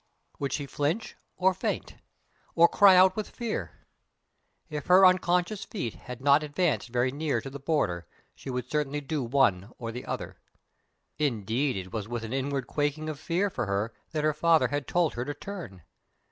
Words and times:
Would 0.39 0.51
she 0.51 0.65
flinch 0.65 1.15
or 1.37 1.53
faint, 1.53 1.97
or 2.55 2.67
cry 2.67 2.95
out 2.95 3.15
with 3.15 3.29
fear? 3.29 3.85
If 4.67 4.87
her 4.87 5.05
unconscious 5.05 5.63
feet 5.63 5.93
had 5.93 6.21
not 6.21 6.41
advanced 6.41 6.89
very 6.89 7.11
near 7.11 7.39
to 7.39 7.51
the 7.51 7.59
Border 7.59 8.07
she 8.33 8.49
would 8.49 8.67
certainly 8.67 9.01
do 9.01 9.21
one 9.21 9.71
or 9.77 9.91
the 9.91 10.05
other. 10.07 10.37
Indeed, 11.19 11.77
it 11.77 11.93
was 11.93 12.07
with 12.07 12.23
an 12.23 12.33
inward 12.33 12.65
quaking 12.65 13.09
of 13.09 13.19
fear 13.19 13.51
for 13.51 13.67
her 13.67 13.93
that 14.09 14.23
her 14.23 14.33
father 14.33 14.69
had 14.69 14.87
told 14.87 15.13
her 15.13 15.23
to 15.23 15.35
turn. 15.35 15.83